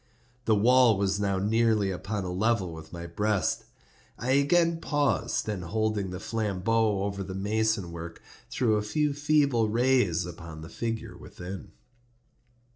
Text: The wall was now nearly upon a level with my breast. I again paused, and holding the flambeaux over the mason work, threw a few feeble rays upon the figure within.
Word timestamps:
The 0.45 0.55
wall 0.55 0.97
was 0.97 1.19
now 1.19 1.37
nearly 1.37 1.91
upon 1.91 2.23
a 2.23 2.31
level 2.31 2.73
with 2.73 2.91
my 2.91 3.05
breast. 3.05 3.65
I 4.17 4.31
again 4.31 4.79
paused, 4.81 5.47
and 5.47 5.63
holding 5.63 6.09
the 6.09 6.19
flambeaux 6.19 7.03
over 7.03 7.21
the 7.23 7.35
mason 7.35 7.91
work, 7.91 8.19
threw 8.49 8.77
a 8.77 8.81
few 8.81 9.13
feeble 9.13 9.69
rays 9.69 10.25
upon 10.25 10.61
the 10.61 10.69
figure 10.69 11.15
within. 11.15 11.73